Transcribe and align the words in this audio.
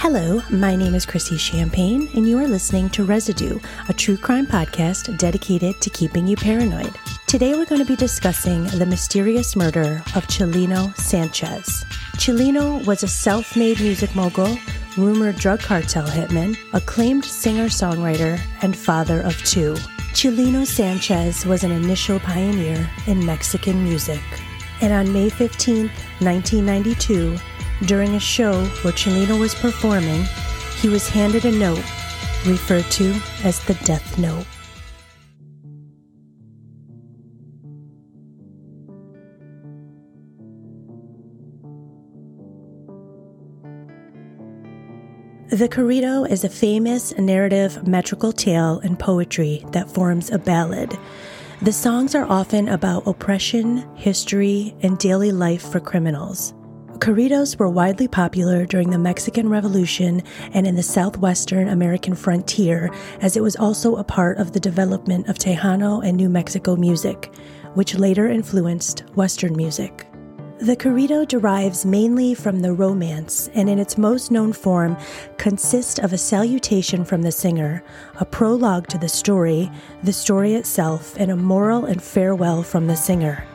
Hello, 0.00 0.40
my 0.48 0.76
name 0.76 0.94
is 0.94 1.04
Chrissy 1.04 1.36
Champagne, 1.36 2.08
and 2.14 2.26
you 2.26 2.38
are 2.38 2.46
listening 2.46 2.88
to 2.90 3.02
Residue, 3.02 3.58
a 3.88 3.92
true 3.92 4.16
crime 4.16 4.46
podcast 4.46 5.18
dedicated 5.18 5.80
to 5.80 5.90
keeping 5.90 6.24
you 6.24 6.36
paranoid. 6.36 6.94
Today, 7.26 7.54
we're 7.54 7.66
going 7.66 7.80
to 7.80 7.84
be 7.84 7.96
discussing 7.96 8.62
the 8.62 8.86
mysterious 8.86 9.56
murder 9.56 9.96
of 10.14 10.24
Chalino 10.28 10.96
Sanchez. 10.96 11.84
Chalino 12.14 12.86
was 12.86 13.02
a 13.02 13.08
self 13.08 13.56
made 13.56 13.80
music 13.80 14.14
mogul, 14.14 14.56
rumored 14.96 15.34
drug 15.34 15.58
cartel 15.58 16.06
hitman, 16.06 16.56
acclaimed 16.74 17.24
singer 17.24 17.66
songwriter, 17.66 18.40
and 18.62 18.76
father 18.76 19.20
of 19.22 19.36
two. 19.42 19.74
Chalino 20.14 20.64
Sanchez 20.64 21.44
was 21.44 21.64
an 21.64 21.72
initial 21.72 22.20
pioneer 22.20 22.88
in 23.08 23.26
Mexican 23.26 23.82
music. 23.82 24.22
And 24.80 24.92
on 24.92 25.12
May 25.12 25.28
15, 25.28 25.88
1992, 26.20 27.36
during 27.86 28.14
a 28.14 28.20
show 28.20 28.64
where 28.82 28.92
Chalino 28.92 29.38
was 29.38 29.54
performing, 29.54 30.24
he 30.80 30.88
was 30.88 31.08
handed 31.08 31.44
a 31.44 31.52
note 31.52 31.84
referred 32.46 32.84
to 32.92 33.20
as 33.44 33.62
the 33.64 33.74
Death 33.84 34.18
Note. 34.18 34.46
The 45.50 45.68
corrido 45.68 46.30
is 46.30 46.44
a 46.44 46.48
famous 46.48 47.16
narrative 47.16 47.86
metrical 47.88 48.32
tale 48.32 48.80
and 48.80 48.98
poetry 48.98 49.64
that 49.72 49.90
forms 49.90 50.30
a 50.30 50.38
ballad. 50.38 50.96
The 51.62 51.72
songs 51.72 52.14
are 52.14 52.26
often 52.26 52.68
about 52.68 53.06
oppression, 53.06 53.78
history, 53.96 54.76
and 54.82 54.98
daily 54.98 55.32
life 55.32 55.62
for 55.62 55.80
criminals. 55.80 56.52
Corridos 56.98 57.56
were 57.56 57.68
widely 57.68 58.08
popular 58.08 58.66
during 58.66 58.90
the 58.90 58.98
Mexican 58.98 59.48
Revolution 59.48 60.20
and 60.52 60.66
in 60.66 60.74
the 60.74 60.82
southwestern 60.82 61.68
American 61.68 62.14
frontier, 62.14 62.92
as 63.20 63.36
it 63.36 63.42
was 63.42 63.54
also 63.54 63.96
a 63.96 64.04
part 64.04 64.36
of 64.38 64.52
the 64.52 64.60
development 64.60 65.28
of 65.28 65.38
Tejano 65.38 66.04
and 66.04 66.16
New 66.16 66.28
Mexico 66.28 66.74
music, 66.74 67.32
which 67.74 67.94
later 67.94 68.26
influenced 68.26 69.00
Western 69.14 69.56
music. 69.56 70.08
The 70.58 70.74
corrido 70.74 71.26
derives 71.26 71.86
mainly 71.86 72.34
from 72.34 72.60
the 72.60 72.72
romance 72.72 73.48
and, 73.54 73.70
in 73.70 73.78
its 73.78 73.96
most 73.96 74.32
known 74.32 74.52
form, 74.52 74.96
consists 75.36 76.00
of 76.00 76.12
a 76.12 76.18
salutation 76.18 77.04
from 77.04 77.22
the 77.22 77.30
singer, 77.30 77.84
a 78.18 78.24
prologue 78.24 78.88
to 78.88 78.98
the 78.98 79.08
story, 79.08 79.70
the 80.02 80.12
story 80.12 80.54
itself, 80.54 81.14
and 81.16 81.30
a 81.30 81.36
moral 81.36 81.84
and 81.84 82.02
farewell 82.02 82.64
from 82.64 82.88
the 82.88 82.96
singer. 82.96 83.46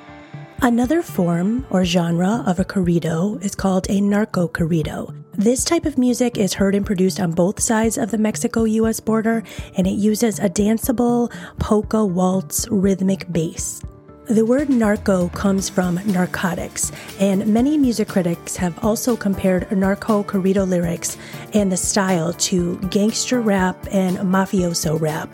Another 0.64 1.02
form 1.02 1.66
or 1.72 1.83
genre 1.83 2.42
of 2.47 2.58
a 2.58 2.64
corrido 2.64 3.38
is 3.44 3.53
called 3.53 3.86
a 3.89 4.00
narco 4.00 4.47
corrido. 4.47 5.14
This 5.33 5.66
type 5.66 5.86
of 5.86 5.97
music 5.97 6.38
is 6.38 6.53
heard 6.53 6.73
and 6.73 6.86
produced 6.86 7.20
on 7.20 7.31
both 7.31 7.59
sides 7.59 7.97
of 7.97 8.11
the 8.11 8.17
Mexico 8.17 8.64
US 8.64 9.02
border, 9.02 9.44
and 9.75 9.86
it 9.86 9.97
uses 9.97 10.39
a 10.39 10.47
danceable 10.47 11.30
polka 11.59 12.05
waltz 12.05 12.66
rhythmic 12.70 13.30
bass. 13.30 13.81
The 14.28 14.45
word 14.45 14.70
narco 14.70 15.28
comes 15.28 15.67
from 15.67 16.00
narcotics, 16.05 16.94
and 17.20 17.45
many 17.45 17.77
music 17.77 18.08
critics 18.08 18.55
have 18.55 18.81
also 18.86 19.17
compared 19.17 19.70
narco 19.70 20.23
corrido 20.23 20.66
lyrics 20.66 21.17
and 21.53 21.70
the 21.70 21.75
style 21.75 22.31
to 22.48 22.77
gangster 22.89 23.42
rap 23.42 23.86
and 23.92 24.17
mafioso 24.20 24.98
rap. 24.98 25.30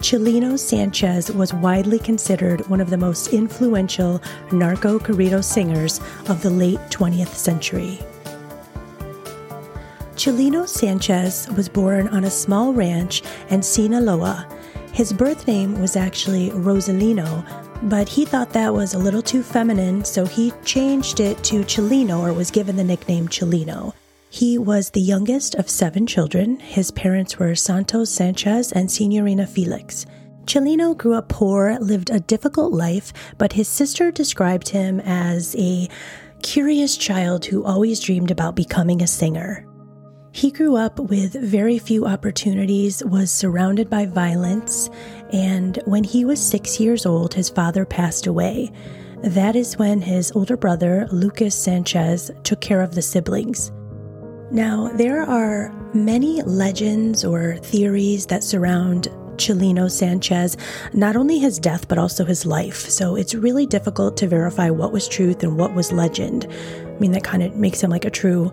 Chalino 0.00 0.58
Sanchez 0.58 1.30
was 1.30 1.52
widely 1.52 1.98
considered 1.98 2.66
one 2.70 2.80
of 2.80 2.88
the 2.88 2.96
most 2.96 3.34
influential 3.34 4.22
narco 4.50 4.98
corrido 4.98 5.44
singers 5.44 6.00
of 6.26 6.40
the 6.40 6.48
late 6.48 6.78
20th 6.88 7.34
century. 7.34 7.98
Chalino 10.14 10.66
Sanchez 10.66 11.48
was 11.50 11.68
born 11.68 12.08
on 12.08 12.24
a 12.24 12.30
small 12.30 12.72
ranch 12.72 13.22
in 13.50 13.62
Sinaloa. 13.62 14.48
His 14.92 15.12
birth 15.12 15.46
name 15.46 15.78
was 15.78 15.96
actually 15.96 16.48
Rosalino, 16.48 17.44
but 17.82 18.08
he 18.08 18.24
thought 18.24 18.54
that 18.54 18.72
was 18.72 18.94
a 18.94 18.98
little 18.98 19.22
too 19.22 19.42
feminine, 19.42 20.02
so 20.06 20.24
he 20.24 20.50
changed 20.64 21.20
it 21.20 21.44
to 21.44 21.60
Chalino 21.64 22.20
or 22.20 22.32
was 22.32 22.50
given 22.50 22.76
the 22.76 22.84
nickname 22.84 23.28
Chalino. 23.28 23.92
He 24.32 24.58
was 24.58 24.90
the 24.90 25.00
youngest 25.00 25.56
of 25.56 25.68
seven 25.68 26.06
children. 26.06 26.60
His 26.60 26.92
parents 26.92 27.36
were 27.36 27.56
Santos 27.56 28.10
Sanchez 28.10 28.70
and 28.70 28.88
Senorina 28.88 29.44
Felix. 29.44 30.06
Chalino 30.44 30.96
grew 30.96 31.14
up 31.14 31.28
poor, 31.28 31.76
lived 31.80 32.10
a 32.10 32.20
difficult 32.20 32.72
life, 32.72 33.12
but 33.38 33.54
his 33.54 33.66
sister 33.66 34.12
described 34.12 34.68
him 34.68 35.00
as 35.00 35.56
a 35.58 35.88
curious 36.42 36.96
child 36.96 37.44
who 37.44 37.64
always 37.64 37.98
dreamed 37.98 38.30
about 38.30 38.54
becoming 38.54 39.02
a 39.02 39.06
singer. 39.08 39.66
He 40.30 40.52
grew 40.52 40.76
up 40.76 41.00
with 41.00 41.32
very 41.32 41.80
few 41.80 42.06
opportunities, 42.06 43.02
was 43.04 43.32
surrounded 43.32 43.90
by 43.90 44.06
violence, 44.06 44.88
and 45.32 45.82
when 45.86 46.04
he 46.04 46.24
was 46.24 46.40
six 46.40 46.78
years 46.78 47.04
old, 47.04 47.34
his 47.34 47.50
father 47.50 47.84
passed 47.84 48.28
away. 48.28 48.70
That 49.24 49.56
is 49.56 49.76
when 49.76 50.00
his 50.00 50.30
older 50.36 50.56
brother, 50.56 51.08
Lucas 51.10 51.60
Sanchez, 51.60 52.30
took 52.44 52.60
care 52.60 52.80
of 52.80 52.94
the 52.94 53.02
siblings. 53.02 53.72
Now, 54.50 54.88
there 54.94 55.22
are 55.22 55.72
many 55.94 56.42
legends 56.42 57.24
or 57.24 57.56
theories 57.58 58.26
that 58.26 58.42
surround 58.42 59.08
Chalino 59.36 59.90
Sanchez, 59.90 60.56
not 60.92 61.16
only 61.16 61.38
his 61.38 61.58
death, 61.58 61.88
but 61.88 61.98
also 61.98 62.24
his 62.24 62.44
life. 62.44 62.88
So 62.88 63.16
it's 63.16 63.34
really 63.34 63.64
difficult 63.64 64.16
to 64.18 64.28
verify 64.28 64.68
what 64.70 64.92
was 64.92 65.08
truth 65.08 65.42
and 65.42 65.56
what 65.56 65.74
was 65.74 65.92
legend. 65.92 66.46
I 66.50 66.98
mean, 66.98 67.12
that 67.12 67.24
kind 67.24 67.42
of 67.42 67.56
makes 67.56 67.82
him 67.82 67.90
like 67.90 68.04
a 68.04 68.10
true 68.10 68.52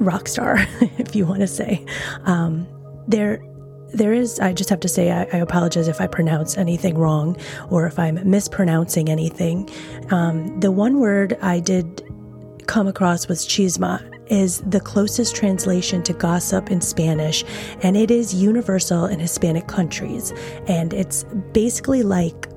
rock 0.00 0.28
star, 0.28 0.58
if 0.98 1.16
you 1.16 1.24
want 1.24 1.40
to 1.40 1.46
say. 1.46 1.84
Um, 2.24 2.66
there, 3.08 3.42
there 3.94 4.12
is, 4.12 4.38
I 4.40 4.52
just 4.52 4.70
have 4.70 4.80
to 4.80 4.88
say, 4.88 5.10
I, 5.10 5.22
I, 5.32 5.38
apologize 5.38 5.88
if 5.88 6.00
I 6.00 6.06
pronounce 6.06 6.56
anything 6.56 6.96
wrong 6.96 7.36
or 7.70 7.86
if 7.86 7.98
I'm 7.98 8.18
mispronouncing 8.28 9.08
anything. 9.08 9.68
Um, 10.10 10.60
the 10.60 10.72
one 10.72 10.98
word 10.98 11.38
I 11.42 11.60
did 11.60 12.02
come 12.66 12.86
across 12.86 13.28
was 13.28 13.46
chisma, 13.46 14.00
is 14.26 14.60
the 14.60 14.80
closest 14.80 15.36
translation 15.36 16.02
to 16.04 16.12
gossip 16.12 16.70
in 16.70 16.80
Spanish, 16.80 17.44
and 17.82 17.96
it 17.96 18.10
is 18.10 18.34
universal 18.34 19.06
in 19.06 19.20
Hispanic 19.20 19.66
countries. 19.68 20.32
And 20.66 20.94
it's 20.94 21.24
basically 21.52 22.02
like 22.02 22.48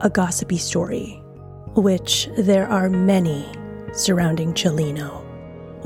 a 0.00 0.10
gossipy 0.10 0.58
story, 0.58 1.22
which 1.74 2.28
there 2.38 2.68
are 2.68 2.88
many 2.88 3.46
surrounding 3.92 4.52
Chalino. 4.52 5.25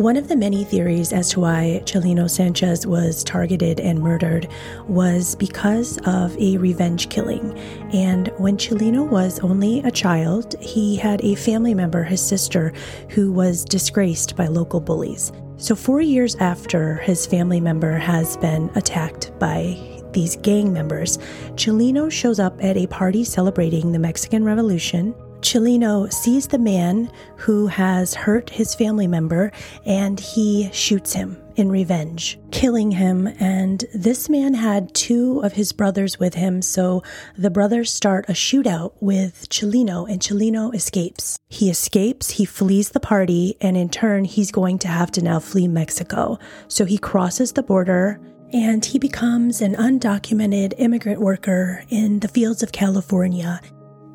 One 0.00 0.16
of 0.16 0.28
the 0.28 0.36
many 0.36 0.64
theories 0.64 1.12
as 1.12 1.28
to 1.32 1.40
why 1.40 1.82
Chalino 1.84 2.26
Sanchez 2.30 2.86
was 2.86 3.22
targeted 3.22 3.80
and 3.80 4.00
murdered 4.00 4.48
was 4.88 5.34
because 5.34 5.98
of 6.06 6.34
a 6.38 6.56
revenge 6.56 7.10
killing. 7.10 7.52
And 7.92 8.28
when 8.38 8.56
Chalino 8.56 9.06
was 9.06 9.40
only 9.40 9.80
a 9.80 9.90
child, 9.90 10.54
he 10.58 10.96
had 10.96 11.22
a 11.22 11.34
family 11.34 11.74
member, 11.74 12.02
his 12.02 12.26
sister, 12.26 12.72
who 13.10 13.30
was 13.30 13.62
disgraced 13.62 14.36
by 14.36 14.46
local 14.46 14.80
bullies. 14.80 15.32
So, 15.58 15.76
four 15.76 16.00
years 16.00 16.34
after 16.36 16.94
his 17.00 17.26
family 17.26 17.60
member 17.60 17.98
has 17.98 18.38
been 18.38 18.70
attacked 18.76 19.38
by 19.38 19.78
these 20.12 20.36
gang 20.36 20.72
members, 20.72 21.18
Chalino 21.56 22.10
shows 22.10 22.40
up 22.40 22.64
at 22.64 22.78
a 22.78 22.86
party 22.86 23.22
celebrating 23.22 23.92
the 23.92 23.98
Mexican 23.98 24.44
Revolution 24.44 25.14
Chalino 25.42 26.12
sees 26.12 26.48
the 26.48 26.58
man 26.58 27.10
who 27.36 27.66
has 27.66 28.14
hurt 28.14 28.50
his 28.50 28.74
family 28.74 29.06
member 29.06 29.52
and 29.86 30.20
he 30.20 30.70
shoots 30.72 31.12
him 31.12 31.40
in 31.56 31.70
revenge, 31.70 32.38
killing 32.50 32.90
him. 32.90 33.26
And 33.38 33.84
this 33.94 34.28
man 34.28 34.54
had 34.54 34.94
two 34.94 35.40
of 35.40 35.52
his 35.52 35.72
brothers 35.72 36.18
with 36.18 36.34
him, 36.34 36.62
so 36.62 37.02
the 37.36 37.50
brothers 37.50 37.92
start 37.92 38.28
a 38.28 38.32
shootout 38.32 38.92
with 39.00 39.48
Chalino, 39.50 40.10
and 40.10 40.20
Chalino 40.20 40.74
escapes. 40.74 41.38
He 41.48 41.68
escapes, 41.68 42.30
he 42.30 42.44
flees 42.44 42.90
the 42.90 43.00
party, 43.00 43.56
and 43.60 43.76
in 43.76 43.90
turn, 43.90 44.24
he's 44.24 44.50
going 44.50 44.78
to 44.80 44.88
have 44.88 45.10
to 45.12 45.22
now 45.22 45.38
flee 45.38 45.68
Mexico. 45.68 46.38
So 46.68 46.84
he 46.84 46.98
crosses 46.98 47.52
the 47.52 47.62
border 47.62 48.20
and 48.52 48.84
he 48.84 48.98
becomes 48.98 49.60
an 49.60 49.76
undocumented 49.76 50.74
immigrant 50.78 51.20
worker 51.20 51.84
in 51.88 52.18
the 52.18 52.26
fields 52.26 52.64
of 52.64 52.72
California. 52.72 53.60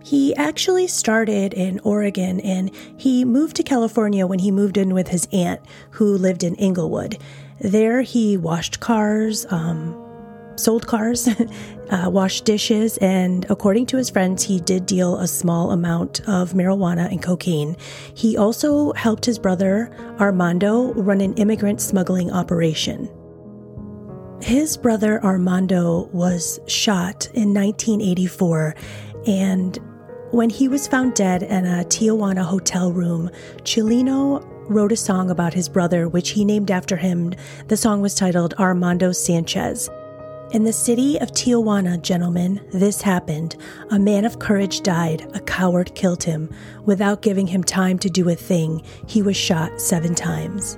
He 0.06 0.36
actually 0.36 0.86
started 0.86 1.56
in 1.56 1.80
Oregon 1.80 2.40
and 2.42 2.70
he 2.96 3.26
moved 3.26 3.56
to 3.56 3.64
California 3.64 4.28
when 4.28 4.38
he 4.38 4.52
moved 4.52 4.78
in 4.78 4.94
with 4.94 5.08
his 5.08 5.28
aunt, 5.34 5.62
who 5.90 6.16
lived 6.16 6.44
in 6.44 6.54
Inglewood. 6.56 7.18
There, 7.60 8.04
he 8.04 8.38
washed 8.38 8.80
cars, 8.80 9.48
um, 9.50 10.00
sold 10.58 10.86
cars, 10.86 11.28
uh, 11.90 12.08
washed 12.12 12.46
dishes, 12.46 12.98
and 12.98 13.48
according 13.50 13.88
to 13.88 13.98
his 13.98 14.12
friends, 14.12 14.44
he 14.44 14.60
did 14.60 14.86
deal 14.86 15.18
a 15.18 15.28
small 15.28 15.72
amount 15.72 16.20
of 16.30 16.54
marijuana 16.54 17.10
and 17.10 17.24
cocaine. 17.24 17.76
He 18.14 18.38
also 18.38 18.94
helped 18.94 19.26
his 19.26 19.40
brother, 19.40 19.90
Armando, 20.20 20.94
run 20.94 21.20
an 21.20 21.34
immigrant 21.34 21.82
smuggling 21.82 22.32
operation. 22.32 23.10
His 24.40 24.78
brother 24.78 25.24
Armando 25.24 26.10
was 26.14 26.60
shot 26.68 27.26
in 27.34 27.56
1984, 27.56 28.76
and 29.26 29.80
when 30.36 30.50
he 30.50 30.68
was 30.68 30.86
found 30.86 31.14
dead 31.14 31.44
in 31.44 31.66
a 31.66 31.86
Tijuana 31.86 32.44
hotel 32.44 32.92
room, 32.92 33.30
Chalino 33.64 34.46
wrote 34.70 34.92
a 34.92 34.98
song 34.98 35.30
about 35.30 35.54
his 35.54 35.70
brother, 35.70 36.10
which 36.10 36.32
he 36.32 36.44
named 36.44 36.70
after 36.70 36.98
him. 36.98 37.34
The 37.70 37.78
song 37.78 38.02
was 38.02 38.16
titled 38.16 38.54
Armando 38.60 39.14
Sanchez. 39.14 39.90
In 40.52 40.66
the 40.66 40.74
city 40.74 41.18
of 41.22 41.32
Tijuana, 41.32 42.02
gentlemen, 42.02 42.60
this 42.74 43.02
happened. 43.02 43.56
A 43.92 43.98
man 43.98 44.26
of 44.26 44.40
courage 44.40 44.82
died, 44.82 45.26
a 45.34 45.40
coward 45.40 45.96
killed 45.96 46.24
him. 46.24 46.54
Without 46.84 47.22
giving 47.22 47.48
him 47.48 47.64
time 47.64 47.98
to 48.00 48.10
do 48.10 48.28
a 48.28 48.36
thing, 48.36 48.82
he 49.08 49.22
was 49.22 49.38
shot 49.38 49.80
seven 49.80 50.14
times. 50.14 50.78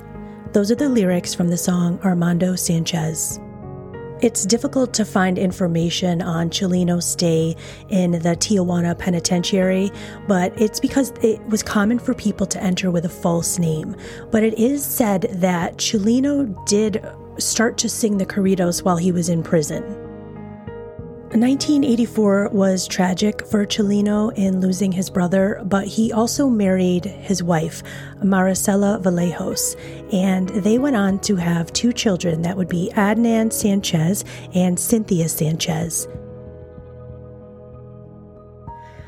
Those 0.53 0.69
are 0.69 0.75
the 0.75 0.87
lyrics 0.87 1.33
from 1.33 1.49
the 1.49 1.57
song 1.57 1.99
Armando 2.03 2.55
Sanchez. 2.55 3.39
It's 4.19 4.47
difficult 4.47 4.95
to 4.95 5.05
find 5.05 5.37
information 5.37 6.23
on 6.23 6.49
Chalino's 6.49 7.05
stay 7.05 7.55
in 7.89 8.11
the 8.11 8.35
Tijuana 8.35 8.97
penitentiary, 8.97 9.91
but 10.27 10.59
it's 10.59 10.79
because 10.79 11.13
it 11.21 11.39
was 11.49 11.61
common 11.61 11.99
for 11.99 12.15
people 12.15 12.47
to 12.47 12.63
enter 12.63 12.89
with 12.89 13.05
a 13.05 13.09
false 13.09 13.59
name. 13.59 13.95
But 14.31 14.43
it 14.43 14.57
is 14.57 14.83
said 14.83 15.27
that 15.33 15.77
Chalino 15.77 16.65
did 16.65 17.05
start 17.37 17.77
to 17.77 17.89
sing 17.89 18.17
the 18.17 18.25
corridos 18.25 18.83
while 18.83 18.97
he 18.97 19.11
was 19.11 19.29
in 19.29 19.43
prison. 19.43 20.06
1984 21.31 22.49
was 22.53 22.87
tragic 22.87 23.45
for 23.45 23.65
Chalino 23.65 24.33
in 24.37 24.61
losing 24.61 24.93
his 24.93 25.09
brother, 25.09 25.61
but 25.65 25.85
he 25.85 26.13
also 26.13 26.47
married 26.47 27.03
his 27.03 27.43
wife, 27.43 27.83
Maricela 28.23 29.01
Vallejos, 29.01 29.75
and 30.13 30.47
they 30.49 30.77
went 30.77 30.95
on 30.95 31.19
to 31.19 31.35
have 31.35 31.73
two 31.73 31.91
children 31.91 32.41
that 32.43 32.55
would 32.55 32.69
be 32.69 32.89
Adán 32.95 33.51
Sanchez 33.51 34.23
and 34.55 34.79
Cynthia 34.79 35.27
Sanchez. 35.27 36.07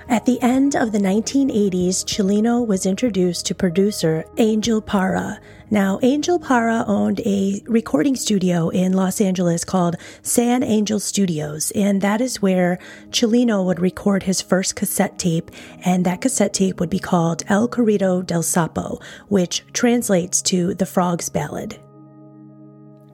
At 0.10 0.26
the 0.26 0.42
end 0.42 0.76
of 0.76 0.92
the 0.92 0.98
1980s, 0.98 2.04
Chalino 2.04 2.66
was 2.66 2.88
introduced 2.88 3.46
to 3.46 3.54
producer 3.54 4.26
Angel 4.38 4.82
Parra. 4.82 5.40
Now, 5.70 6.00
Angel 6.02 6.40
Parra 6.40 6.84
owned 6.88 7.20
a 7.28 7.62
recording 7.68 8.16
studio 8.16 8.70
in 8.70 8.94
Los 8.94 9.22
Angeles 9.22 9.64
called 9.64 9.98
San 10.24 10.64
Angel 10.64 11.00
Studios, 11.00 11.72
and 11.76 12.02
that 12.02 12.22
is 12.22 12.42
where 12.42 12.80
Chalino 13.12 13.64
would 13.64 13.80
record 13.80 14.24
his 14.24 14.42
first 14.42 14.76
cassette 14.76 15.20
tape, 15.20 15.52
and 15.86 16.08
that 16.08 16.22
cassette 16.22 16.56
tape 16.56 16.80
would 16.80 16.90
be 16.90 16.98
called 16.98 17.44
El 17.48 17.70
Corrido 17.70 18.26
del 18.26 18.42
Sapo, 18.42 19.00
which 19.28 19.64
translates 19.74 20.42
to 20.42 20.74
the 20.74 20.88
Frog's 20.88 21.30
Ballad. 21.30 21.80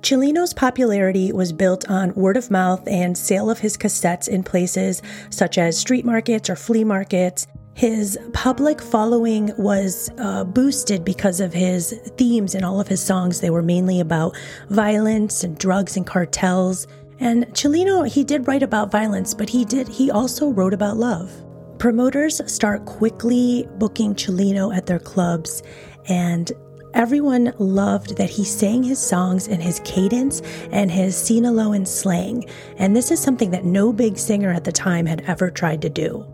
Chalino's 0.05 0.53
popularity 0.53 1.31
was 1.31 1.51
built 1.51 1.89
on 1.89 2.13
word 2.13 2.37
of 2.37 2.51
mouth 2.51 2.87
and 2.87 3.17
sale 3.17 3.49
of 3.49 3.57
his 3.57 3.75
cassettes 3.75 4.27
in 4.27 4.43
places 4.43 5.01
such 5.31 5.57
as 5.57 5.79
street 5.79 6.05
markets 6.05 6.47
or 6.47 6.55
flea 6.55 6.83
markets. 6.83 7.47
His 7.73 8.15
public 8.31 8.83
following 8.83 9.51
was 9.57 10.11
uh, 10.19 10.43
boosted 10.43 11.03
because 11.03 11.39
of 11.39 11.55
his 11.55 11.99
themes 12.17 12.53
in 12.53 12.63
all 12.63 12.79
of 12.79 12.87
his 12.87 13.01
songs. 13.01 13.41
They 13.41 13.49
were 13.49 13.63
mainly 13.63 13.99
about 13.99 14.37
violence 14.69 15.43
and 15.43 15.57
drugs 15.57 15.97
and 15.97 16.05
cartels. 16.05 16.85
And 17.19 17.47
Chalino, 17.55 18.07
he 18.07 18.23
did 18.23 18.47
write 18.47 18.61
about 18.61 18.91
violence, 18.91 19.33
but 19.33 19.49
he 19.49 19.65
did 19.65 19.87
he 19.87 20.11
also 20.11 20.49
wrote 20.51 20.75
about 20.75 20.97
love. 20.97 21.31
Promoters 21.79 22.41
start 22.45 22.85
quickly 22.85 23.67
booking 23.79 24.13
Chalino 24.13 24.71
at 24.71 24.85
their 24.85 24.99
clubs, 24.99 25.63
and 26.07 26.51
Everyone 26.95 27.53
loved 27.59 28.15
that 28.15 28.29
he 28.29 28.45
sang 28.45 28.81
his 28.81 28.99
songs 28.99 29.49
in 29.49 29.59
his 29.59 29.81
cadence 29.83 30.41
and 30.71 30.89
his 30.89 31.13
Sinaloan 31.13 31.85
slang, 31.85 32.45
and 32.77 32.95
this 32.95 33.11
is 33.11 33.19
something 33.19 33.51
that 33.51 33.65
no 33.65 33.91
big 33.91 34.17
singer 34.17 34.51
at 34.53 34.63
the 34.63 34.71
time 34.71 35.05
had 35.05 35.21
ever 35.27 35.51
tried 35.51 35.81
to 35.81 35.89
do. 35.89 36.25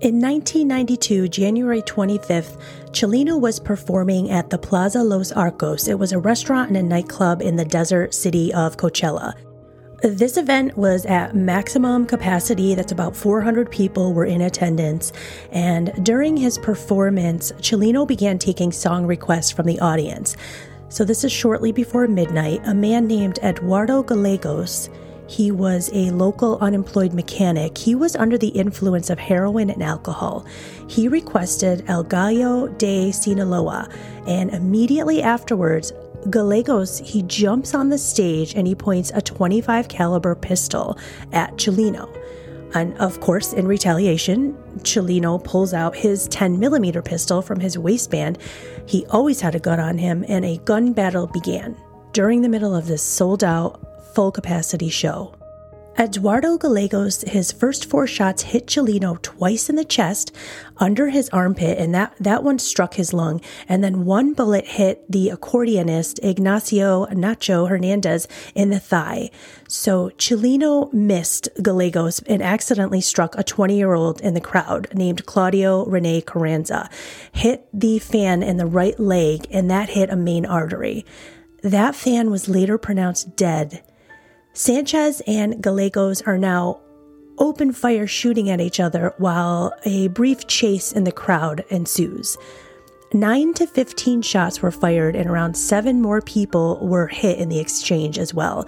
In 0.00 0.20
1992, 0.20 1.28
January 1.28 1.82
25th, 1.82 2.60
Chalino 2.90 3.40
was 3.40 3.60
performing 3.60 4.28
at 4.30 4.50
the 4.50 4.58
Plaza 4.58 5.04
Los 5.04 5.30
Arcos. 5.30 5.86
It 5.86 6.00
was 6.00 6.10
a 6.10 6.18
restaurant 6.18 6.68
and 6.68 6.76
a 6.76 6.82
nightclub 6.82 7.40
in 7.40 7.54
the 7.54 7.64
desert 7.64 8.12
city 8.12 8.52
of 8.52 8.76
Coachella. 8.76 9.34
This 10.02 10.36
event 10.36 10.76
was 10.76 11.06
at 11.06 11.34
maximum 11.34 12.04
capacity. 12.04 12.74
That's 12.74 12.92
about 12.92 13.16
400 13.16 13.70
people 13.70 14.12
were 14.12 14.26
in 14.26 14.42
attendance. 14.42 15.12
And 15.52 16.04
during 16.04 16.36
his 16.36 16.58
performance, 16.58 17.52
Chalino 17.60 18.06
began 18.06 18.38
taking 18.38 18.72
song 18.72 19.06
requests 19.06 19.50
from 19.50 19.66
the 19.66 19.80
audience. 19.80 20.36
So, 20.90 21.04
this 21.04 21.24
is 21.24 21.32
shortly 21.32 21.72
before 21.72 22.06
midnight. 22.08 22.60
A 22.64 22.74
man 22.74 23.06
named 23.06 23.38
Eduardo 23.42 24.02
Gallegos, 24.02 24.90
he 25.28 25.50
was 25.50 25.90
a 25.92 26.10
local 26.12 26.58
unemployed 26.58 27.12
mechanic. 27.12 27.76
He 27.76 27.94
was 27.94 28.14
under 28.14 28.38
the 28.38 28.48
influence 28.48 29.10
of 29.10 29.18
heroin 29.18 29.70
and 29.70 29.82
alcohol. 29.82 30.46
He 30.88 31.08
requested 31.08 31.84
El 31.88 32.04
Gallo 32.04 32.68
de 32.68 33.10
Sinaloa, 33.10 33.88
and 34.26 34.50
immediately 34.50 35.22
afterwards, 35.22 35.92
Gallegos, 36.30 36.98
he 36.98 37.22
jumps 37.22 37.74
on 37.74 37.88
the 37.88 37.98
stage 37.98 38.54
and 38.54 38.66
he 38.66 38.74
points 38.74 39.12
a 39.14 39.20
25 39.20 39.88
caliber 39.88 40.34
pistol 40.34 40.98
at 41.32 41.56
Chalino. 41.56 42.08
And 42.74 42.96
of 42.98 43.20
course, 43.20 43.52
in 43.52 43.66
retaliation, 43.66 44.54
Chalino 44.78 45.42
pulls 45.42 45.72
out 45.72 45.96
his 45.96 46.28
10 46.28 46.58
millimeter 46.58 47.00
pistol 47.00 47.40
from 47.42 47.60
his 47.60 47.78
waistband. 47.78 48.38
He 48.86 49.06
always 49.06 49.40
had 49.40 49.54
a 49.54 49.60
gun 49.60 49.80
on 49.80 49.98
him, 49.98 50.24
and 50.28 50.44
a 50.44 50.58
gun 50.58 50.92
battle 50.92 51.28
began 51.28 51.76
during 52.12 52.40
the 52.40 52.48
middle 52.48 52.74
of 52.74 52.86
this 52.86 53.02
sold 53.02 53.44
out, 53.44 54.14
full 54.14 54.32
capacity 54.32 54.88
show. 54.88 55.35
Eduardo 55.98 56.58
Gallegos, 56.58 57.22
his 57.22 57.52
first 57.52 57.88
four 57.88 58.06
shots 58.06 58.42
hit 58.42 58.66
Chalino 58.66 59.20
twice 59.22 59.70
in 59.70 59.76
the 59.76 59.84
chest, 59.84 60.30
under 60.76 61.08
his 61.08 61.30
armpit, 61.30 61.78
and 61.78 61.94
that, 61.94 62.14
that 62.20 62.44
one 62.44 62.58
struck 62.58 62.94
his 62.94 63.14
lung. 63.14 63.40
And 63.66 63.82
then 63.82 64.04
one 64.04 64.34
bullet 64.34 64.66
hit 64.66 65.10
the 65.10 65.30
accordionist, 65.34 66.22
Ignacio 66.22 67.06
Nacho 67.06 67.70
Hernandez, 67.70 68.28
in 68.54 68.68
the 68.68 68.78
thigh. 68.78 69.30
So 69.68 70.10
Chalino 70.18 70.92
missed 70.92 71.48
Gallegos 71.62 72.20
and 72.26 72.42
accidentally 72.42 73.00
struck 73.00 73.34
a 73.38 73.42
20 73.42 73.74
year 73.74 73.94
old 73.94 74.20
in 74.20 74.34
the 74.34 74.40
crowd 74.40 74.88
named 74.92 75.24
Claudio 75.24 75.86
Rene 75.86 76.20
Carranza, 76.20 76.90
hit 77.32 77.66
the 77.72 77.98
fan 78.00 78.42
in 78.42 78.58
the 78.58 78.66
right 78.66 79.00
leg, 79.00 79.46
and 79.50 79.70
that 79.70 79.88
hit 79.88 80.10
a 80.10 80.16
main 80.16 80.44
artery. 80.44 81.06
That 81.62 81.94
fan 81.94 82.30
was 82.30 82.50
later 82.50 82.76
pronounced 82.76 83.34
dead 83.34 83.82
Sanchez 84.56 85.20
and 85.26 85.62
Gallegos 85.62 86.22
are 86.22 86.38
now 86.38 86.80
open 87.36 87.72
fire 87.72 88.06
shooting 88.06 88.48
at 88.48 88.58
each 88.58 88.80
other 88.80 89.12
while 89.18 89.74
a 89.84 90.08
brief 90.08 90.46
chase 90.46 90.92
in 90.92 91.04
the 91.04 91.12
crowd 91.12 91.62
ensues. 91.68 92.38
9 93.12 93.52
to 93.52 93.66
15 93.66 94.22
shots 94.22 94.62
were 94.62 94.70
fired, 94.70 95.14
and 95.14 95.28
around 95.28 95.58
seven 95.58 96.00
more 96.00 96.22
people 96.22 96.78
were 96.80 97.06
hit 97.06 97.38
in 97.38 97.50
the 97.50 97.58
exchange 97.58 98.18
as 98.18 98.32
well. 98.32 98.66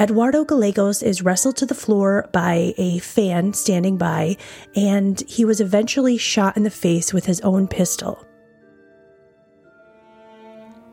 Eduardo 0.00 0.46
Gallegos 0.46 1.02
is 1.02 1.20
wrestled 1.20 1.58
to 1.58 1.66
the 1.66 1.74
floor 1.74 2.30
by 2.32 2.72
a 2.78 2.98
fan 3.00 3.52
standing 3.52 3.98
by, 3.98 4.34
and 4.74 5.22
he 5.28 5.44
was 5.44 5.60
eventually 5.60 6.16
shot 6.16 6.56
in 6.56 6.62
the 6.62 6.70
face 6.70 7.12
with 7.12 7.26
his 7.26 7.42
own 7.42 7.68
pistol. 7.68 8.26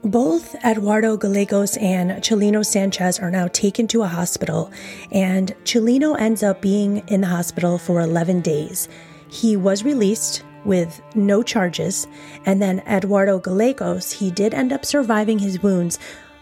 Both 0.06 0.54
Eduardo 0.64 1.18
Gallegos 1.18 1.78
and 1.78 2.12
Chalino 2.22 2.64
Sanchez 2.64 3.18
are 3.20 3.32
now 3.32 3.48
taken 3.48 3.88
to 3.88 4.04
a 4.04 4.08
hospital, 4.08 4.72
and 5.12 5.56
Chalino 5.64 6.16
ends 6.20 6.44
up 6.44 6.62
being 6.62 7.00
in 7.08 7.22
the 7.22 7.28
hospital 7.28 7.80
for 7.80 8.02
11 8.02 8.42
days. 8.42 8.88
He 9.30 9.58
was 9.58 9.84
released 9.84 10.44
with 10.64 11.02
no 11.16 11.42
charges, 11.42 12.06
and 12.46 12.62
then 12.62 12.84
Eduardo 12.88 13.40
Gallegos, 13.40 14.12
he 14.12 14.30
did 14.30 14.54
end 14.54 14.72
up 14.72 14.86
surviving 14.86 15.40
his 15.40 15.64
wounds, 15.64 15.98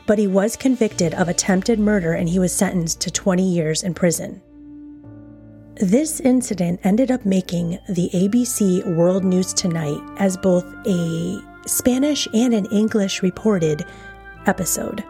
but 0.08 0.20
he 0.20 0.27
was 0.27 0.58
convicted 0.58 1.13
of 1.13 1.29
attempted 1.29 1.79
murder 1.79 2.12
and 2.12 2.27
he 2.27 2.39
was 2.39 2.51
sentenced 2.53 3.00
to 3.00 3.12
20 3.12 3.50
years 3.50 3.82
in 3.82 3.93
prison. 3.93 4.41
This 5.75 6.20
incident 6.20 6.82
ended 6.84 7.12
up 7.12 7.25
making 7.25 7.79
the 7.88 8.10
ABC 8.13 8.93
World 8.98 9.24
News 9.24 9.53
Tonight 9.53 10.01
as 10.17 10.36
both 10.36 10.65
a 10.86 11.52
Spanish 11.65 12.27
and 12.34 12.53
an 12.53 12.65
English 12.65 13.24
reported 13.24 13.86
episode. 14.46 15.03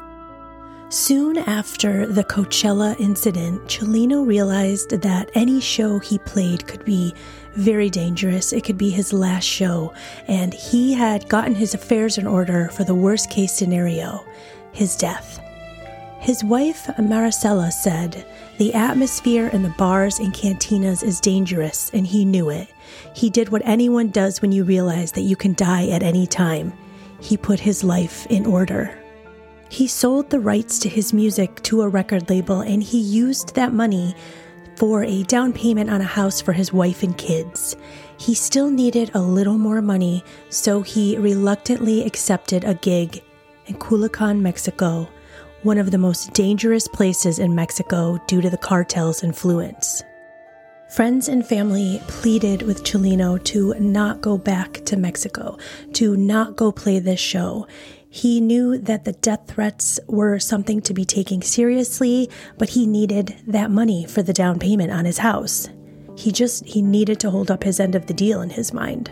Soon 0.90 1.40
after 1.40 2.06
the 2.06 2.24
Coachella 2.24 3.00
incident, 3.00 3.64
Chalino 3.66 4.26
realized 4.26 4.92
that 5.02 5.32
any 5.34 5.60
show 5.60 5.98
he 5.98 6.20
played 6.20 6.68
could 6.68 6.86
be 6.86 7.16
very 7.56 7.90
dangerous. 7.90 8.54
It 8.54 8.64
could 8.64 8.78
be 8.78 8.92
his 8.92 9.12
last 9.12 9.46
show, 9.46 9.92
and 10.28 10.54
he 10.54 10.94
had 10.94 11.28
gotten 11.30 11.56
his 11.56 11.74
affairs 11.74 12.20
in 12.20 12.28
order 12.28 12.70
for 12.70 12.84
the 12.84 12.94
worst 12.94 13.32
case 13.32 13.54
scenario 13.54 14.24
his 14.72 14.96
death. 14.96 15.43
His 16.24 16.42
wife, 16.42 16.88
Maricela, 16.98 17.70
said, 17.70 18.26
The 18.58 18.74
atmosphere 18.74 19.48
in 19.48 19.62
the 19.62 19.76
bars 19.78 20.20
and 20.20 20.34
cantinas 20.34 21.04
is 21.04 21.20
dangerous, 21.20 21.92
and 21.94 22.08
he 22.08 22.24
knew 22.24 22.50
it. 22.50 22.70
He 23.14 23.30
did 23.30 23.50
what 23.50 23.62
anyone 23.66 24.08
does 24.08 24.42
when 24.42 24.54
you 24.54 24.64
realize 24.64 25.12
that 25.12 25.24
you 25.24 25.36
can 25.36 25.54
die 25.54 25.90
at 25.90 26.02
any 26.02 26.26
time. 26.26 26.72
He 27.20 27.36
put 27.36 27.60
his 27.60 27.84
life 27.84 28.26
in 28.28 28.46
order. 28.46 28.98
He 29.68 29.86
sold 29.86 30.30
the 30.30 30.40
rights 30.40 30.80
to 30.80 30.88
his 30.88 31.12
music 31.12 31.62
to 31.64 31.82
a 31.82 31.90
record 31.90 32.30
label 32.30 32.62
and 32.62 32.82
he 32.82 33.02
used 33.02 33.54
that 33.56 33.74
money 33.74 34.16
for 34.78 35.04
a 35.04 35.24
down 35.24 35.52
payment 35.52 35.90
on 35.90 36.00
a 36.00 36.06
house 36.06 36.40
for 36.40 36.54
his 36.54 36.72
wife 36.72 37.04
and 37.04 37.18
kids. 37.18 37.76
He 38.18 38.34
still 38.34 38.70
needed 38.70 39.12
a 39.14 39.20
little 39.20 39.58
more 39.58 39.82
money, 39.82 40.24
so 40.48 40.84
he 40.84 41.18
reluctantly 41.18 42.06
accepted 42.06 42.64
a 42.64 42.76
gig 42.76 43.22
in 43.66 43.76
Culiacan, 43.76 44.40
Mexico, 44.40 45.10
one 45.64 45.78
of 45.78 45.92
the 45.92 45.98
most 45.98 46.34
dangerous 46.34 46.88
places 46.88 47.40
in 47.40 47.56
Mexico 47.56 48.20
due 48.28 48.42
to 48.42 48.50
the 48.50 48.58
cartel's 48.58 49.24
influence. 49.24 50.04
Friends 50.90 51.28
and 51.28 51.46
family 51.46 52.02
pleaded 52.08 52.62
with 52.62 52.84
Chalino 52.84 53.44
to 53.46 53.74
not 53.80 54.22
go 54.22 54.38
back 54.38 54.86
to 54.86 54.96
Mexico, 54.96 55.58
to 55.94 56.16
not 56.16 56.56
go 56.56 56.72
play 56.72 57.00
this 57.00 57.20
show. 57.20 57.66
He 58.10 58.40
knew 58.40 58.78
that 58.78 59.06
the 59.06 59.14
death 59.14 59.48
threats 59.48 60.00
were 60.08 60.38
something 60.38 60.82
to 60.82 60.94
be 60.94 61.04
taken 61.04 61.42
seriously, 61.42 62.30
but 62.60 62.70
he 62.70 62.86
needed 62.86 63.36
that 63.48 63.72
money 63.72 64.06
for 64.06 64.22
the 64.22 64.34
down 64.34 64.60
payment 64.60 64.92
on 64.92 65.06
his 65.06 65.18
house. 65.18 65.68
He 66.16 66.32
just 66.32 66.64
he 66.66 66.84
needed 66.84 67.20
to 67.22 67.32
hold 67.32 67.50
up 67.50 67.64
his 67.64 67.80
end 67.80 67.96
of 67.96 68.06
the 68.06 68.14
deal 68.14 68.42
in 68.42 68.52
his 68.52 68.72
mind. 68.72 69.10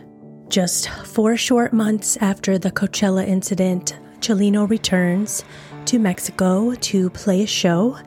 Just 0.50 0.88
4 0.90 1.36
short 1.36 1.74
months 1.74 2.16
after 2.18 2.60
the 2.60 2.72
Coachella 2.72 3.28
incident, 3.28 3.98
Chalino 4.22 4.70
returns 4.70 5.44
to 5.86 6.00
Mexico 6.00 6.74
to 6.76 7.10
play 7.10 7.44
a 7.44 7.48
show 7.48 7.98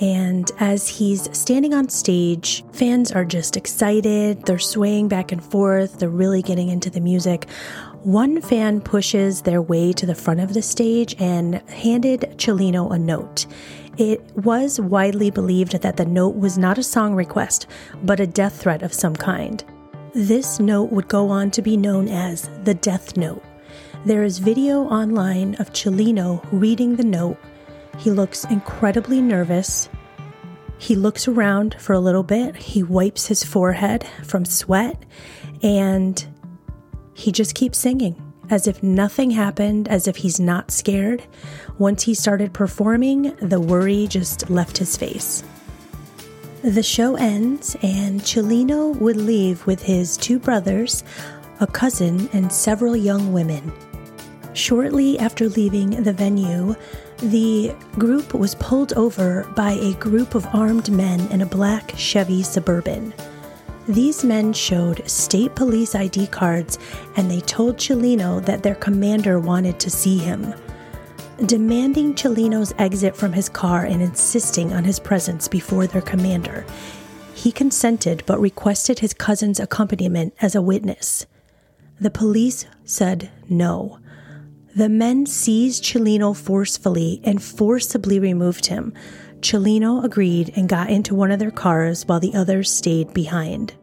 and 0.00 0.50
as 0.60 0.86
he's 0.86 1.28
standing 1.36 1.74
on 1.74 1.88
stage, 1.88 2.64
fans 2.72 3.10
are 3.10 3.24
just 3.24 3.56
excited. 3.56 4.44
They're 4.46 4.58
swaying 4.58 5.08
back 5.08 5.32
and 5.32 5.42
forth. 5.42 5.98
They're 5.98 6.08
really 6.08 6.40
getting 6.40 6.68
into 6.68 6.88
the 6.88 7.00
music. 7.00 7.50
One 8.04 8.40
fan 8.40 8.80
pushes 8.80 9.42
their 9.42 9.60
way 9.60 9.92
to 9.94 10.06
the 10.06 10.14
front 10.14 10.38
of 10.38 10.54
the 10.54 10.62
stage 10.62 11.16
and 11.18 11.56
handed 11.68 12.20
Chalino 12.36 12.92
a 12.92 12.98
note. 12.98 13.46
It 13.96 14.22
was 14.36 14.80
widely 14.80 15.32
believed 15.32 15.82
that 15.82 15.96
the 15.96 16.06
note 16.06 16.36
was 16.36 16.56
not 16.56 16.78
a 16.78 16.84
song 16.84 17.16
request, 17.16 17.66
but 18.04 18.20
a 18.20 18.26
death 18.26 18.60
threat 18.60 18.84
of 18.84 18.94
some 18.94 19.16
kind. 19.16 19.64
This 20.14 20.60
note 20.60 20.92
would 20.92 21.08
go 21.08 21.28
on 21.28 21.50
to 21.50 21.62
be 21.62 21.76
known 21.76 22.06
as 22.06 22.48
the 22.62 22.74
Death 22.74 23.16
Note. 23.16 23.42
There 24.04 24.22
is 24.22 24.38
video 24.38 24.84
online 24.84 25.56
of 25.56 25.72
Chalino 25.72 26.46
reading 26.52 26.96
the 26.96 27.04
note 27.04 27.36
he 27.98 28.10
looks 28.12 28.44
incredibly 28.44 29.20
nervous. 29.20 29.88
He 30.78 30.94
looks 30.94 31.26
around 31.26 31.74
for 31.80 31.94
a 31.94 31.98
little 31.98 32.22
bit. 32.22 32.54
He 32.54 32.84
wipes 32.84 33.26
his 33.26 33.42
forehead 33.42 34.06
from 34.24 34.44
sweat 34.44 35.02
and 35.64 36.24
he 37.12 37.32
just 37.32 37.56
keeps 37.56 37.76
singing 37.76 38.22
as 38.50 38.66
if 38.68 38.82
nothing 38.82 39.32
happened, 39.32 39.88
as 39.88 40.06
if 40.06 40.16
he's 40.16 40.38
not 40.40 40.70
scared. 40.70 41.22
Once 41.76 42.04
he 42.04 42.14
started 42.14 42.54
performing, 42.54 43.34
the 43.42 43.60
worry 43.60 44.06
just 44.06 44.48
left 44.48 44.78
his 44.78 44.96
face. 44.96 45.42
The 46.62 46.82
show 46.82 47.16
ends, 47.16 47.76
and 47.82 48.20
Chalino 48.22 48.96
would 49.00 49.16
leave 49.16 49.66
with 49.66 49.82
his 49.82 50.16
two 50.16 50.38
brothers, 50.38 51.04
a 51.60 51.66
cousin, 51.66 52.30
and 52.32 52.50
several 52.50 52.96
young 52.96 53.32
women. 53.32 53.70
Shortly 54.58 55.16
after 55.20 55.48
leaving 55.48 56.02
the 56.02 56.12
venue, 56.12 56.74
the 57.18 57.76
group 57.92 58.34
was 58.34 58.56
pulled 58.56 58.92
over 58.94 59.48
by 59.54 59.74
a 59.74 59.94
group 59.94 60.34
of 60.34 60.48
armed 60.52 60.90
men 60.90 61.20
in 61.30 61.42
a 61.42 61.46
black 61.46 61.94
Chevy 61.96 62.42
Suburban. 62.42 63.14
These 63.86 64.24
men 64.24 64.52
showed 64.52 65.08
state 65.08 65.54
police 65.54 65.94
ID 65.94 66.26
cards 66.26 66.76
and 67.14 67.30
they 67.30 67.40
told 67.42 67.76
Chalino 67.76 68.44
that 68.46 68.64
their 68.64 68.74
commander 68.74 69.38
wanted 69.38 69.78
to 69.78 69.90
see 69.90 70.18
him. 70.18 70.52
Demanding 71.46 72.14
Chalino's 72.14 72.74
exit 72.78 73.14
from 73.14 73.32
his 73.32 73.48
car 73.48 73.84
and 73.84 74.02
insisting 74.02 74.72
on 74.72 74.82
his 74.82 74.98
presence 74.98 75.46
before 75.46 75.86
their 75.86 76.02
commander, 76.02 76.66
he 77.32 77.52
consented 77.52 78.24
but 78.26 78.40
requested 78.40 78.98
his 78.98 79.14
cousin's 79.14 79.60
accompaniment 79.60 80.34
as 80.42 80.56
a 80.56 80.62
witness. 80.62 81.26
The 82.00 82.10
police 82.10 82.66
said 82.84 83.30
no. 83.48 84.00
The 84.76 84.88
men 84.88 85.26
seized 85.26 85.82
Chalino 85.82 86.36
forcefully 86.36 87.20
and 87.24 87.42
forcibly 87.42 88.20
removed 88.20 88.66
him. 88.66 88.92
Chalino 89.40 90.04
agreed 90.04 90.52
and 90.56 90.68
got 90.68 90.90
into 90.90 91.14
one 91.14 91.30
of 91.30 91.38
their 91.38 91.50
cars 91.50 92.04
while 92.06 92.20
the 92.20 92.34
others 92.34 92.70
stayed 92.70 93.14
behind. 93.14 93.74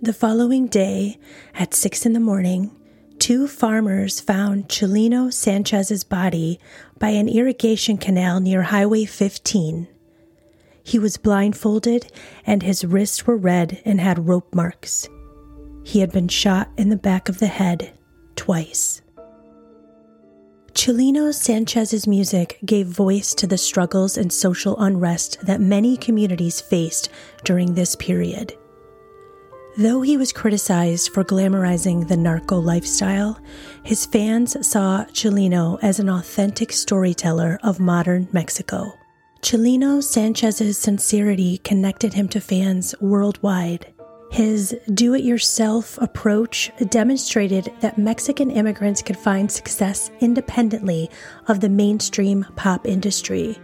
The 0.00 0.12
following 0.12 0.66
day, 0.66 1.18
at 1.54 1.74
six 1.74 2.04
in 2.06 2.12
the 2.12 2.20
morning, 2.20 2.74
two 3.18 3.46
farmers 3.46 4.20
found 4.20 4.68
Chalino 4.68 5.32
Sanchez's 5.32 6.04
body 6.04 6.58
by 6.98 7.10
an 7.10 7.28
irrigation 7.28 7.96
canal 7.96 8.40
near 8.40 8.62
Highway 8.62 9.04
15. 9.04 9.88
He 10.82 10.98
was 10.98 11.16
blindfolded 11.16 12.10
and 12.46 12.62
his 12.62 12.84
wrists 12.84 13.26
were 13.26 13.36
red 13.36 13.80
and 13.84 14.00
had 14.00 14.28
rope 14.28 14.54
marks. 14.54 15.08
He 15.84 16.00
had 16.00 16.12
been 16.12 16.28
shot 16.28 16.70
in 16.76 16.88
the 16.90 16.96
back 16.96 17.28
of 17.28 17.38
the 17.38 17.46
head 17.46 17.92
twice. 18.36 19.00
Chalino 20.74 21.32
Sanchez's 21.32 22.08
music 22.08 22.58
gave 22.66 22.88
voice 22.88 23.32
to 23.34 23.46
the 23.46 23.56
struggles 23.56 24.18
and 24.18 24.32
social 24.32 24.76
unrest 24.80 25.38
that 25.46 25.60
many 25.60 25.96
communities 25.96 26.60
faced 26.60 27.10
during 27.44 27.74
this 27.74 27.94
period. 27.94 28.54
Though 29.78 30.02
he 30.02 30.16
was 30.16 30.32
criticized 30.32 31.12
for 31.12 31.24
glamorizing 31.24 32.08
the 32.08 32.16
narco 32.16 32.58
lifestyle, 32.58 33.38
his 33.84 34.04
fans 34.04 34.56
saw 34.66 35.04
Chalino 35.12 35.78
as 35.80 36.00
an 36.00 36.08
authentic 36.08 36.72
storyteller 36.72 37.60
of 37.62 37.78
modern 37.78 38.26
Mexico. 38.32 38.92
Chalino 39.42 40.02
Sanchez's 40.02 40.76
sincerity 40.76 41.58
connected 41.58 42.14
him 42.14 42.26
to 42.28 42.40
fans 42.40 42.96
worldwide 43.00 43.93
his 44.30 44.76
do 44.92 45.14
it 45.14 45.22
yourself 45.22 45.98
approach 45.98 46.72
demonstrated 46.88 47.72
that 47.80 47.98
Mexican 47.98 48.50
immigrants 48.50 49.02
could 49.02 49.16
find 49.16 49.50
success 49.50 50.10
independently 50.20 51.10
of 51.46 51.60
the 51.60 51.68
mainstream 51.68 52.44
pop 52.56 52.86
industry. 52.86 53.56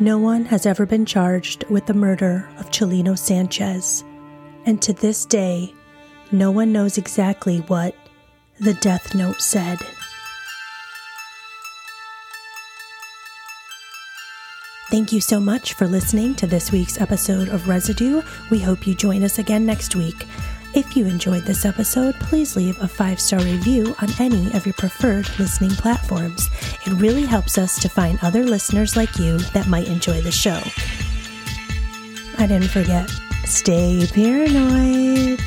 No 0.00 0.18
one 0.18 0.44
has 0.46 0.66
ever 0.66 0.86
been 0.86 1.06
charged 1.06 1.64
with 1.70 1.86
the 1.86 1.94
murder 1.94 2.48
of 2.58 2.70
Chalino 2.70 3.18
Sanchez, 3.18 4.04
and 4.64 4.80
to 4.82 4.92
this 4.92 5.24
day, 5.26 5.74
no 6.30 6.50
one 6.50 6.72
knows 6.72 6.98
exactly 6.98 7.58
what 7.60 7.94
the 8.60 8.74
death 8.74 9.14
note 9.14 9.40
said. 9.40 9.78
Thank 14.90 15.12
you 15.12 15.20
so 15.20 15.38
much 15.38 15.74
for 15.74 15.86
listening 15.86 16.34
to 16.36 16.46
this 16.46 16.72
week's 16.72 16.98
episode 16.98 17.50
of 17.50 17.68
Residue. 17.68 18.22
We 18.48 18.58
hope 18.58 18.86
you 18.86 18.94
join 18.94 19.22
us 19.22 19.38
again 19.38 19.66
next 19.66 19.94
week. 19.94 20.24
If 20.74 20.96
you 20.96 21.04
enjoyed 21.04 21.42
this 21.42 21.66
episode, 21.66 22.14
please 22.14 22.56
leave 22.56 22.80
a 22.80 22.88
five 22.88 23.20
star 23.20 23.40
review 23.40 23.94
on 24.00 24.08
any 24.18 24.50
of 24.54 24.64
your 24.64 24.72
preferred 24.72 25.28
listening 25.38 25.72
platforms. 25.72 26.48
It 26.86 26.94
really 26.94 27.26
helps 27.26 27.58
us 27.58 27.78
to 27.82 27.88
find 27.90 28.18
other 28.22 28.44
listeners 28.44 28.96
like 28.96 29.18
you 29.18 29.36
that 29.52 29.66
might 29.66 29.88
enjoy 29.88 30.22
the 30.22 30.32
show. 30.32 30.62
I 32.38 32.46
didn't 32.46 32.68
forget, 32.68 33.10
stay 33.44 34.06
paranoid. 34.06 35.38